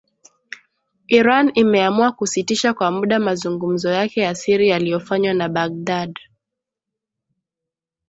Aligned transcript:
Iran 1.07 1.51
imeamua 1.55 2.11
kusitisha 2.11 2.73
kwa 2.73 2.91
muda 2.91 3.19
mazungumzo 3.19 3.91
yake 3.91 4.21
ya 4.21 4.35
siri 4.35 4.69
yaliyofanywa 4.69 5.33
na 5.33 5.49
Baghdad 5.49 6.19